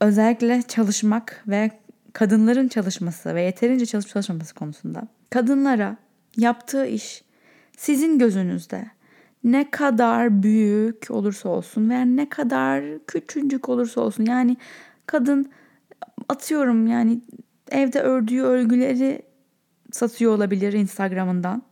[0.00, 1.70] Özellikle çalışmak ve
[2.12, 5.96] kadınların çalışması ve yeterince çalışıp çalışmaması konusunda kadınlara
[6.36, 7.22] yaptığı iş
[7.78, 8.86] Sizin gözünüzde
[9.44, 14.56] ne kadar büyük olursa olsun veya ne kadar küçücük olursa olsun yani
[15.06, 15.52] kadın
[16.28, 17.20] atıyorum yani
[17.70, 19.22] evde ördüğü örgüleri
[19.92, 21.62] satıyor olabilir Instagram'ından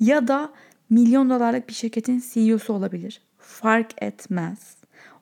[0.00, 0.52] ya da
[0.90, 3.22] milyon dolarlık bir şirketin CEO'su olabilir.
[3.38, 4.76] Fark etmez.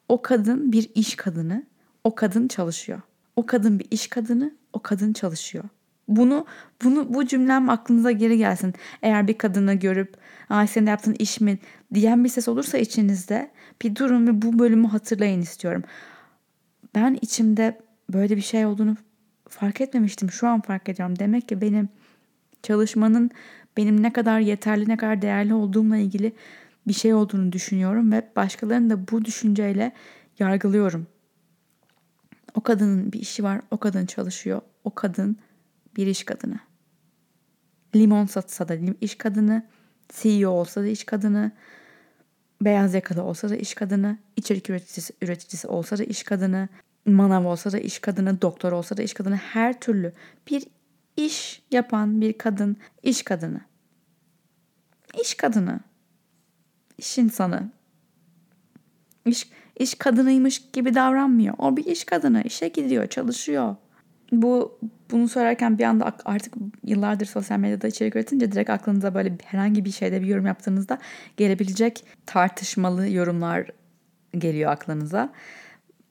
[0.09, 1.67] O kadın bir iş kadını,
[2.05, 3.01] o kadın çalışıyor.
[3.37, 5.65] O kadın bir iş kadını, o kadın çalışıyor.
[6.09, 6.47] Bunu
[6.85, 8.75] bunu bu cümlem aklınıza geri gelsin.
[9.03, 10.17] Eğer bir kadını görüp
[10.49, 11.59] "Ay senin yaptığın iş mi?"
[11.95, 13.51] diyen bir ses olursa içinizde
[13.83, 15.83] bir durun ve bu bölümü hatırlayın istiyorum.
[16.95, 17.81] Ben içimde
[18.13, 18.97] böyle bir şey olduğunu
[19.49, 20.31] fark etmemiştim.
[20.31, 21.19] Şu an fark ediyorum.
[21.19, 21.89] Demek ki benim
[22.67, 23.31] çalışmanın
[23.77, 26.33] benim ne kadar yeterli, ne kadar değerli olduğumla ilgili
[26.89, 29.93] bir şey olduğunu düşünüyorum ve başkalarını da bu düşünceyle
[30.39, 31.07] yargılıyorum.
[32.55, 35.37] O kadının bir işi var, o kadın çalışıyor, o kadın
[35.97, 36.59] bir iş kadını.
[37.95, 39.67] Limon satsa da iş kadını,
[40.13, 41.53] CEO olsa da iş kadını,
[42.63, 46.69] beyaz yakalı olsa da iş kadını, içerik üreticisi, üreticisi olsa da iş kadını,
[47.07, 50.13] manav olsa da iş kadını, doktor olsa da iş kadını, her türlü
[50.51, 50.76] bir
[51.17, 53.61] iş yapan bir kadın, iş kadını.
[55.23, 55.81] İş kadını.
[56.99, 57.71] İş insanı.
[59.27, 61.55] İş, iş kadınıymış gibi davranmıyor.
[61.59, 62.43] O bir iş kadını.
[62.43, 63.77] işe gidiyor, çalışıyor.
[64.33, 64.79] Bu
[65.11, 69.91] bunu söylerken bir anda artık yıllardır sosyal medyada içerik üretince direkt aklınıza böyle herhangi bir
[69.91, 70.99] şeyde bir yorum yaptığınızda
[71.37, 73.67] gelebilecek tartışmalı yorumlar
[74.39, 75.33] geliyor aklınıza.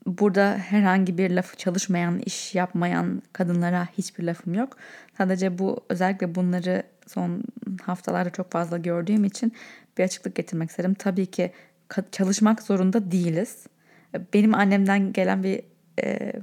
[0.05, 4.77] Burada herhangi bir lafı çalışmayan, iş yapmayan kadınlara hiçbir lafım yok.
[5.17, 7.43] Sadece bu özellikle bunları son
[7.83, 9.53] haftalarda çok fazla gördüğüm için
[9.97, 10.93] bir açıklık getirmek istedim.
[10.93, 11.51] Tabii ki
[12.11, 13.67] çalışmak zorunda değiliz.
[14.33, 15.61] Benim annemden gelen bir
[16.03, 16.33] e,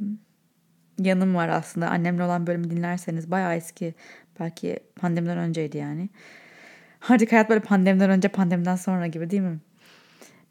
[0.99, 1.89] yanım var aslında.
[1.89, 3.95] Annemle olan bölümü dinlerseniz bayağı eski.
[4.41, 6.09] Belki pandemiden önceydi yani.
[7.09, 9.59] Artık hayat böyle pandemiden önce pandemiden sonra gibi değil mi?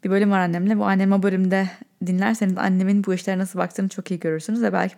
[0.04, 0.78] Bir bölüm var annemle.
[0.78, 1.68] Bu annem o bölümde
[2.06, 4.62] dinlerseniz annemin bu işlere nasıl baktığını çok iyi görürsünüz.
[4.62, 4.94] Ve belki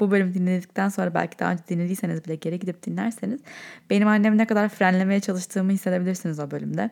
[0.00, 3.40] bu bölümü dinledikten sonra belki daha önce dinlediyseniz bile geri gidip dinlerseniz
[3.90, 6.90] benim annemi ne kadar frenlemeye çalıştığımı hissedebilirsiniz o bölümde.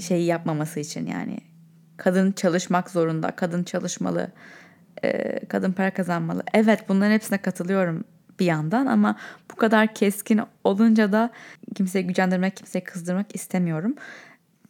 [0.00, 1.38] Şeyi yapmaması için yani
[1.96, 4.32] kadın çalışmak zorunda, kadın çalışmalı,
[5.48, 6.42] kadın para kazanmalı.
[6.54, 8.04] Evet bunların hepsine katılıyorum
[8.40, 9.16] bir yandan ama
[9.52, 11.30] bu kadar keskin olunca da
[11.74, 13.94] kimseyi gücendirmek, kimseyi kızdırmak istemiyorum.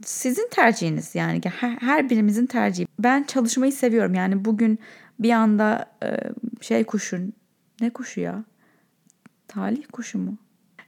[0.05, 2.87] Sizin tercihiniz yani her, her birimizin tercihi.
[2.99, 4.79] Ben çalışmayı seviyorum yani bugün
[5.19, 5.87] bir anda
[6.61, 7.33] şey kuşun
[7.81, 8.45] ne kuşu ya?
[9.49, 10.39] Talih kuşu mu?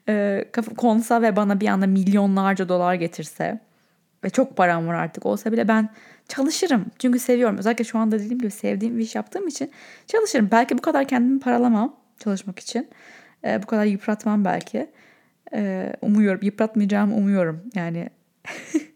[0.09, 0.45] Ee,
[0.77, 3.61] konsa ve bana bir anda milyonlarca dolar getirse
[4.25, 5.89] ve çok param var artık olsa bile ben
[6.29, 6.85] çalışırım.
[6.99, 7.59] Çünkü seviyorum.
[7.59, 9.71] Özellikle şu anda dediğim gibi sevdiğim bir iş yaptığım için
[10.07, 10.49] çalışırım.
[10.53, 12.89] Belki bu kadar kendimi paralamam çalışmak için.
[13.45, 14.91] Ee, bu kadar yıpratmam belki.
[16.03, 16.41] Umuyorum.
[16.43, 17.63] Yıpratmayacağımı umuyorum.
[17.75, 18.11] Yani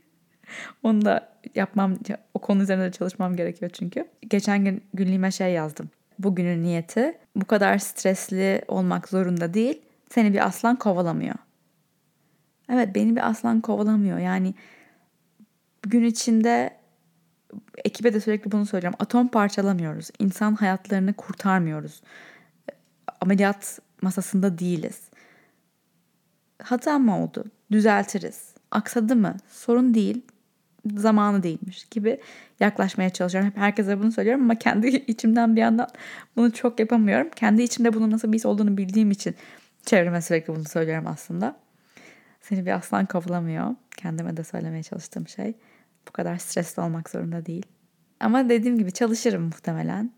[0.83, 1.97] onu da yapmam,
[2.35, 4.05] o konu üzerinde de çalışmam gerekiyor çünkü.
[4.29, 5.91] Geçen gün günlüğüme şey yazdım.
[6.19, 9.83] Bugünün niyeti bu kadar stresli olmak zorunda değil.
[10.11, 11.35] Seni bir aslan kovalamıyor.
[12.73, 14.19] Evet beni bir aslan kovalamıyor.
[14.19, 14.55] Yani
[15.83, 16.77] gün içinde
[17.85, 18.97] ekibe de sürekli bunu söylüyorum.
[19.01, 20.11] Atom parçalamıyoruz.
[20.19, 22.03] İnsan hayatlarını kurtarmıyoruz.
[23.21, 25.01] Ameliyat masasında değiliz.
[26.63, 27.45] Hata mı oldu?
[27.73, 28.55] Düzeltiriz.
[28.71, 29.37] Aksadı mı?
[29.49, 30.23] Sorun değil.
[30.97, 32.21] Zamanı değilmiş gibi
[32.61, 33.51] yaklaşmaya çalışıyorum.
[33.51, 35.89] Hep herkese bunu söylüyorum ama kendi içimden bir yandan
[36.37, 37.31] bunu çok yapamıyorum.
[37.37, 39.35] Kendi içimde bunun nasıl bir his olduğunu bildiğim için
[39.87, 41.57] çevreme sürekli bunu söylüyorum aslında.
[42.41, 43.75] Seni bir aslan kovalamıyor.
[43.97, 45.55] Kendime de söylemeye çalıştığım şey.
[46.09, 47.67] Bu kadar stresli olmak zorunda değil.
[48.21, 50.11] Ama dediğim gibi çalışırım muhtemelen.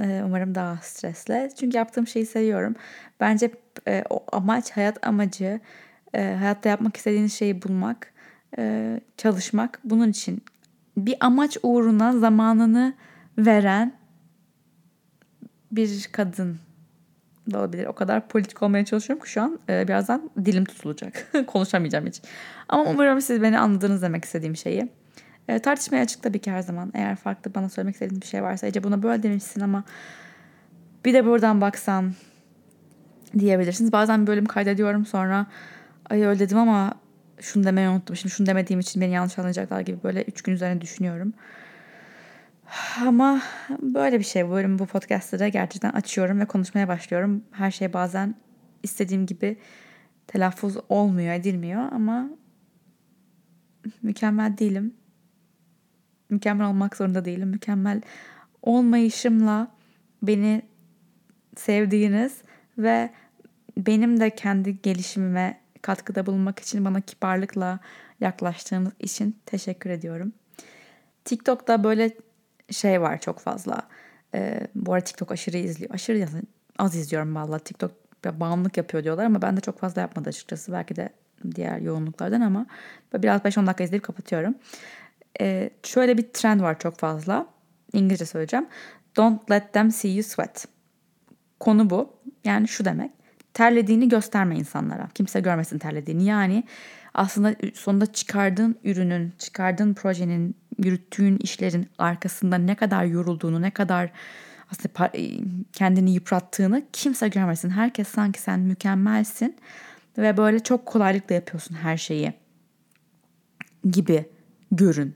[0.00, 1.50] Ee, umarım daha stresle.
[1.60, 2.74] Çünkü yaptığım şeyi seviyorum.
[3.20, 3.50] Bence
[3.88, 5.60] e, o amaç, hayat amacı,
[6.14, 8.12] e, hayatta yapmak istediğiniz şeyi bulmak,
[8.58, 9.80] e, çalışmak.
[9.84, 10.42] Bunun için
[10.96, 12.94] bir amaç uğruna zamanını
[13.38, 13.92] veren
[15.72, 16.58] bir kadın
[17.52, 17.86] da olabilir.
[17.86, 21.32] O kadar politik olmaya çalışıyorum ki şu an e, birazdan dilim tutulacak.
[21.46, 22.22] Konuşamayacağım hiç.
[22.68, 24.88] Ama umarım siz beni anladınız demek istediğim şeyi.
[25.48, 26.90] E, tartışmaya açık tabii ki her zaman.
[26.94, 29.84] Eğer farklı bana söylemek istediğiniz bir şey varsa Ece buna böyle demişsin ama
[31.04, 32.12] bir de buradan baksan
[33.38, 33.92] diyebilirsiniz.
[33.92, 35.46] Bazen bölüm kaydediyorum sonra
[36.10, 36.94] ay öyle dedim ama
[37.42, 38.16] şunu demeyi unuttum.
[38.16, 41.32] Şimdi şunu demediğim için beni yanlış anlayacaklar gibi böyle üç gün üzerine düşünüyorum.
[43.06, 43.42] Ama
[43.82, 44.48] böyle bir şey.
[44.48, 47.44] Bu bölüm bu podcast'ı da gerçekten açıyorum ve konuşmaya başlıyorum.
[47.50, 48.34] Her şey bazen
[48.82, 49.56] istediğim gibi
[50.26, 52.30] telaffuz olmuyor, edilmiyor ama
[54.02, 54.94] mükemmel değilim.
[56.30, 57.48] Mükemmel olmak zorunda değilim.
[57.48, 58.00] Mükemmel
[58.62, 59.70] olmayışımla
[60.22, 60.62] beni
[61.56, 62.42] sevdiğiniz
[62.78, 63.10] ve
[63.76, 67.78] benim de kendi gelişimime katkıda bulunmak için bana kibarlıkla
[68.20, 70.32] yaklaştığınız için teşekkür ediyorum.
[71.24, 72.10] TikTok'ta böyle
[72.70, 73.82] şey var çok fazla.
[74.34, 75.94] Ee, bu arada TikTok aşırı izliyor.
[75.94, 76.28] Aşırı
[76.78, 77.58] az izliyorum valla.
[77.58, 77.92] TikTok
[78.24, 80.72] bağımlılık yapıyor diyorlar ama ben de çok fazla yapmadı açıkçası.
[80.72, 81.08] Belki de
[81.54, 82.66] diğer yoğunluklardan ama
[83.14, 84.54] biraz 5-10 dakika izleyip kapatıyorum.
[85.40, 87.46] Ee, şöyle bir trend var çok fazla.
[87.92, 88.66] İngilizce söyleyeceğim.
[89.16, 90.68] Don't let them see you sweat.
[91.60, 92.12] Konu bu.
[92.44, 93.10] Yani şu demek.
[93.54, 95.08] Terlediğini gösterme insanlara.
[95.14, 96.24] Kimse görmesin terlediğini.
[96.24, 96.64] Yani
[97.14, 104.10] aslında sonunda çıkardığın ürünün, çıkardığın projenin, yürüttüğün işlerin arkasında ne kadar yorulduğunu, ne kadar
[104.72, 105.30] aslında e,
[105.72, 107.70] kendini yıprattığını kimse görmesin.
[107.70, 109.56] Herkes sanki sen mükemmelsin
[110.18, 112.32] ve böyle çok kolaylıkla yapıyorsun her şeyi
[113.90, 114.24] gibi
[114.72, 115.14] görün.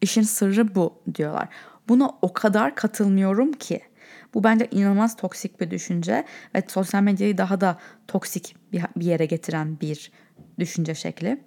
[0.00, 1.48] İşin sırrı bu diyorlar.
[1.88, 3.80] Buna o kadar katılmıyorum ki.
[4.34, 9.80] Bu bence inanılmaz toksik bir düşünce ve sosyal medyayı daha da toksik bir yere getiren
[9.80, 10.12] bir
[10.58, 11.40] düşünce şekli.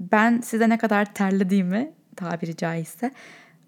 [0.00, 3.12] Ben size ne kadar terlediğimi tabiri caizse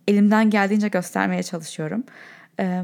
[0.08, 2.04] elimden geldiğince göstermeye çalışıyorum.
[2.60, 2.82] Ee,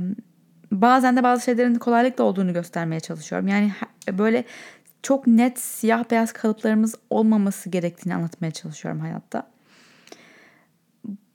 [0.73, 3.49] bazen de bazı şeylerin kolaylıkla olduğunu göstermeye çalışıyorum.
[3.49, 3.73] Yani
[4.13, 4.45] böyle
[5.03, 9.51] çok net siyah beyaz kalıplarımız olmaması gerektiğini anlatmaya çalışıyorum hayatta.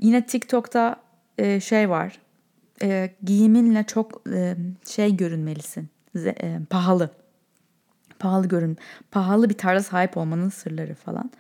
[0.02, 0.96] Yine TikTok'ta
[1.62, 2.20] şey var.
[2.82, 4.56] E, giyiminle çok e,
[4.90, 5.90] şey görünmelisin.
[6.16, 7.10] E, pahalı.
[8.20, 8.78] Pahalı görün.
[9.12, 11.32] Pahalı bir tarza sahip olmanın sırları falan.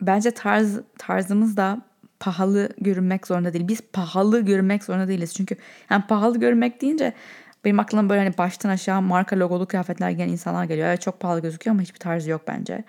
[0.00, 1.82] Bence tarz tarzımız da
[2.20, 3.68] pahalı görünmek zorunda değil.
[3.68, 5.34] Biz pahalı görünmek zorunda değiliz.
[5.34, 5.56] Çünkü
[5.90, 7.12] yani pahalı görünmek deyince
[7.64, 10.88] benim aklıma böyle hani baştan aşağı marka logolu kıyafetler giyen insanlar geliyor.
[10.88, 12.84] Evet çok pahalı gözüküyor ama hiçbir tarzı yok bence.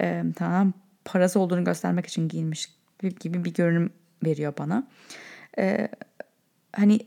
[0.00, 0.72] Ee, tamam
[1.04, 2.68] parası olduğunu göstermek için giyinmiş
[3.20, 3.90] gibi bir görünüm
[4.24, 4.86] veriyor bana.
[5.58, 5.88] Ee,
[6.78, 7.00] hani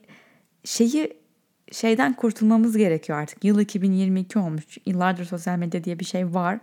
[0.64, 1.22] şeyi
[1.72, 3.44] şeyden kurtulmamız gerekiyor artık.
[3.44, 4.64] Yıl 2022 olmuş.
[4.86, 6.60] Yıllardır sosyal medya diye bir şey var.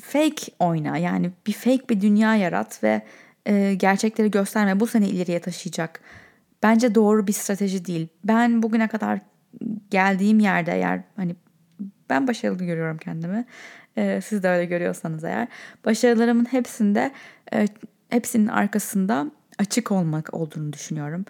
[0.00, 3.02] Fake oyna yani bir fake bir dünya yarat ve
[3.46, 4.80] e, gerçekleri gösterme.
[4.80, 6.00] Bu seni ileriye taşıyacak.
[6.62, 8.08] Bence doğru bir strateji değil.
[8.24, 9.20] Ben bugüne kadar
[9.90, 11.36] geldiğim yerde eğer hani
[12.10, 13.44] ben başarılı görüyorum kendimi.
[13.96, 15.48] E, siz de öyle görüyorsanız eğer.
[15.84, 17.12] Başarılarımın hepsinde
[17.52, 17.66] e,
[18.08, 21.24] hepsinin arkasında açık olmak olduğunu düşünüyorum.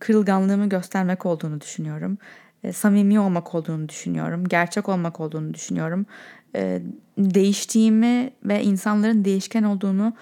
[0.00, 2.18] Kırılganlığımı göstermek olduğunu düşünüyorum.
[2.64, 4.48] E, samimi olmak olduğunu düşünüyorum.
[4.48, 6.06] Gerçek olmak olduğunu düşünüyorum.
[6.54, 6.82] E,
[7.18, 10.12] değiştiğimi ve insanların değişken olduğunu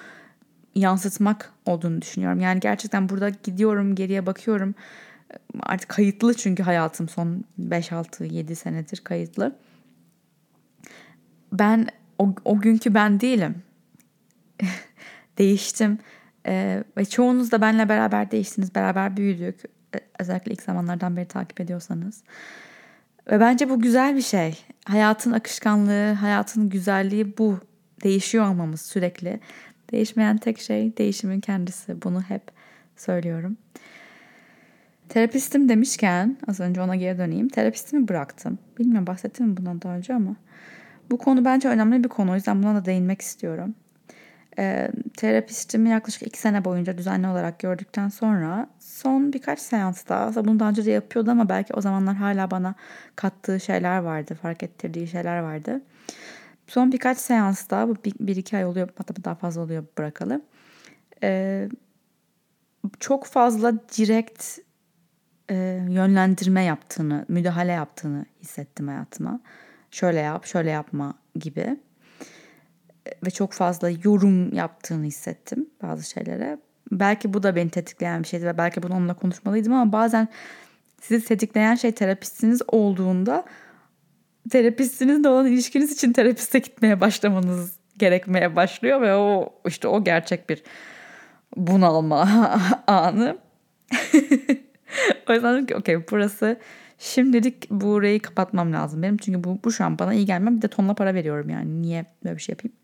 [0.75, 2.41] yansıtmak olduğunu düşünüyorum.
[2.41, 4.75] Yani gerçekten burada gidiyorum geriye bakıyorum.
[5.61, 9.57] Artık kayıtlı çünkü hayatım son 5-6-7 senedir kayıtlı.
[11.53, 11.87] Ben
[12.19, 13.63] o, o günkü ben değilim.
[15.39, 15.99] Değiştim.
[16.49, 18.75] Ee, ve çoğunuz da benle beraber değiştiniz.
[18.75, 19.61] Beraber büyüdük.
[19.95, 22.23] E, özellikle ilk zamanlardan beri takip ediyorsanız.
[23.31, 24.65] Ve bence bu güzel bir şey.
[24.85, 27.59] Hayatın akışkanlığı, hayatın güzelliği bu.
[28.05, 29.41] Değişiyor olmamız sürekli.
[29.93, 32.03] Değişmeyen tek şey değişimin kendisi.
[32.03, 32.43] Bunu hep
[32.97, 33.57] söylüyorum.
[35.09, 37.49] Terapistim demişken az önce ona geri döneyim.
[37.49, 38.59] Terapistimi bıraktım.
[38.79, 40.37] Bilmiyorum bahsettim mi bundan daha önce ama
[41.11, 42.33] bu konu bence önemli bir konu.
[42.33, 43.75] O yüzden buna da değinmek istiyorum.
[44.59, 50.69] E, terapistimi yaklaşık iki sene boyunca düzenli olarak gördükten sonra son birkaç seansta bunu daha
[50.69, 52.75] önce de yapıyordu ama belki o zamanlar hala bana
[53.17, 55.81] kattığı şeyler vardı, fark ettirdiği şeyler vardı.
[56.67, 60.43] Son birkaç seansta, bu bir, bir iki ay oluyor hatta daha fazla oluyor bırakalı.
[61.23, 61.69] E,
[63.01, 64.59] çok fazla direkt
[65.51, 65.55] e,
[65.91, 69.41] yönlendirme yaptığını, müdahale yaptığını hissettim hayatıma.
[69.91, 71.77] Şöyle yap, şöyle yapma gibi
[73.27, 76.59] ve çok fazla yorum yaptığını hissettim bazı şeylere.
[76.93, 80.29] Belki bu da beni tetikleyen bir şeydi ve belki bunu onunla konuşmalıydım ama bazen
[81.01, 83.45] sizi tetikleyen şey terapistiniz olduğunda
[84.51, 90.63] terapistinizle olan ilişkiniz için terapiste gitmeye başlamanız gerekmeye başlıyor ve o işte o gerçek bir
[91.57, 92.29] bunalma
[92.87, 93.39] anı.
[95.29, 96.57] o yüzden dedim ki okey burası
[96.99, 99.17] şimdilik burayı kapatmam lazım benim.
[99.17, 100.57] Çünkü bu, bu şu an bana iyi gelmem.
[100.57, 101.83] Bir de tonla para veriyorum yani.
[101.83, 102.77] Niye böyle bir şey yapayım?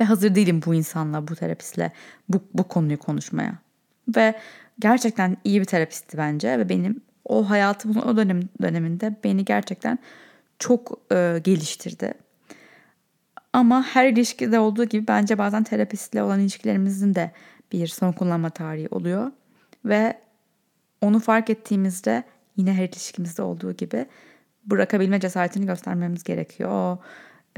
[0.00, 1.92] Ve hazır değilim bu insanla, bu terapistle
[2.28, 3.54] bu, bu konuyu konuşmaya.
[4.16, 4.38] Ve
[4.78, 9.98] gerçekten iyi bir terapistti bence ve benim o hayatımın o dönem döneminde beni gerçekten
[10.58, 12.14] çok e, geliştirdi.
[13.52, 17.32] Ama her ilişkide olduğu gibi bence bazen terapistle olan ilişkilerimizin de
[17.72, 19.32] bir son kullanma tarihi oluyor.
[19.84, 20.18] Ve
[21.00, 22.24] onu fark ettiğimizde
[22.56, 24.06] yine her ilişkimizde olduğu gibi
[24.64, 26.70] bırakabilme cesaretini göstermemiz gerekiyor.
[26.70, 26.98] O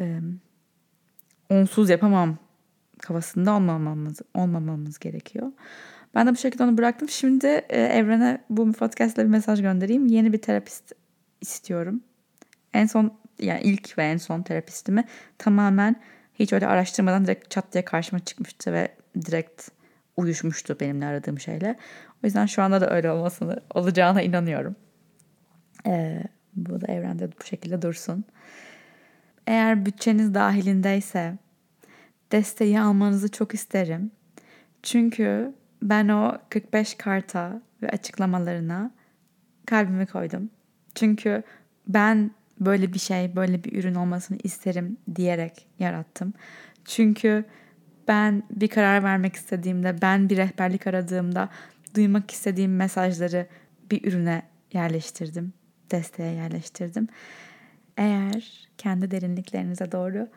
[0.01, 0.21] e,
[1.51, 2.39] onsuz yapamam
[2.99, 5.53] kafasında olmamamız, olmamamız gerekiyor.
[6.15, 7.09] Ben de bu şekilde onu bıraktım.
[7.09, 10.07] Şimdi e, evrene bu podcast'la bir mesaj göndereyim.
[10.07, 10.93] Yeni bir terapist
[11.41, 12.01] istiyorum.
[12.75, 15.05] En son yani ilk ve en son terapistimi
[15.39, 15.97] tamamen
[16.41, 18.89] Hiç öyle araştırmadan direkt çat diye karşıma çıkmıştı ve
[19.27, 19.69] direkt
[20.17, 21.77] uyuşmuştu benimle aradığım şeyle.
[22.15, 24.77] O yüzden şu anda da öyle olmasını olacağına inanıyorum.
[25.87, 26.23] Ee,
[26.57, 28.25] bu da evrende bu şekilde dursun.
[29.47, 31.35] Eğer bütçeniz dahilindeyse
[32.33, 34.11] desteği almanızı çok isterim.
[34.83, 38.91] Çünkü ben o 45 karta ve açıklamalarına
[39.67, 40.51] kalbimi koydum.
[40.95, 41.43] Çünkü
[41.89, 42.31] ben
[42.61, 46.33] böyle bir şey, böyle bir ürün olmasını isterim diyerek yarattım.
[46.85, 47.45] Çünkü
[48.09, 51.49] ben bir karar vermek istediğimde, ben bir rehberlik aradığımda
[51.95, 53.47] duymak istediğim mesajları
[53.91, 55.53] bir ürüne yerleştirdim,
[55.91, 57.09] desteğe yerleştirdim.
[58.01, 60.29] Eğer kendi derinliklerinize doğru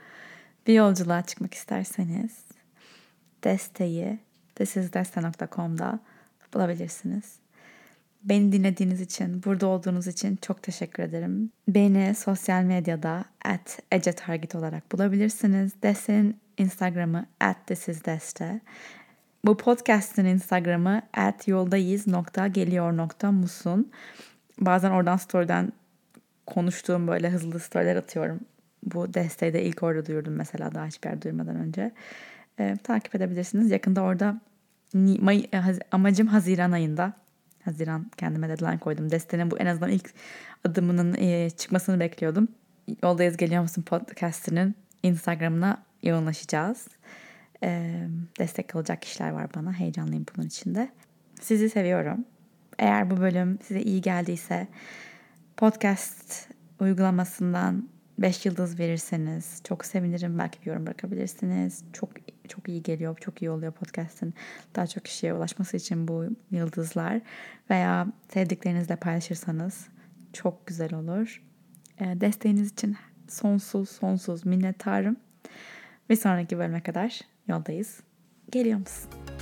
[0.68, 2.46] bir yolculuğa çıkmak isterseniz
[3.44, 4.20] desteği
[4.56, 6.00] thisisdeste.com'da
[6.54, 7.36] bulabilirsiniz.
[8.24, 11.52] Beni dinlediğiniz için, burada olduğunuz için çok teşekkür ederim.
[11.68, 15.72] Beni sosyal medyada at ecetarget olarak bulabilirsiniz.
[15.84, 18.62] Deste'nin Instagram'ı at thisisdeste.
[19.46, 23.92] Bu podcast'ın Instagram'ı at yoldayız.geliyor.musun.
[24.60, 25.74] Bazen oradan story'den
[26.46, 28.40] konuştuğum böyle hızlı storyler atıyorum.
[28.84, 31.92] Bu desteği de ilk orada duyurdum mesela daha hiçbir yer duyurmadan önce.
[32.60, 33.72] Ee, takip edebilirsiniz.
[33.72, 34.42] Yakında orada
[34.94, 35.50] May,
[35.92, 37.14] amacım Haziran ayında
[37.66, 39.12] Haziran kendime deadline koydum.
[39.12, 40.14] Destenin bu en azından ilk
[40.66, 42.48] adımının e, çıkmasını bekliyordum.
[43.04, 46.88] Yoldayız Geliyor Musun podcast'inin Instagram'ına yoğunlaşacağız.
[47.64, 48.00] E,
[48.40, 49.74] destek alacak kişiler var bana.
[49.74, 50.90] Heyecanlıyım bunun içinde.
[51.42, 52.26] Sizi seviyorum.
[52.80, 54.68] Eğer bu bölüm size iyi geldiyse
[55.58, 56.50] podcast
[56.80, 60.40] uygulamasından 5 yıldız verirseniz çok sevinirim.
[60.40, 61.84] Belki bir yorum bırakabilirsiniz.
[61.94, 62.10] Çok
[62.48, 64.34] çok iyi geliyor, çok iyi oluyor podcast'ın
[64.76, 67.22] daha çok kişiye ulaşması için bu yıldızlar
[67.70, 69.88] veya sevdiklerinizle paylaşırsanız
[70.34, 71.44] çok güzel olur.
[72.00, 72.98] E, desteğiniz için
[73.28, 75.18] sonsuz sonsuz minnettarım.
[76.10, 78.00] Bir sonraki bölüme kadar yoldayız.
[78.52, 79.33] Geliyor musun?